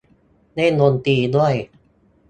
[0.53, 1.55] เล่นดนตรีด้วย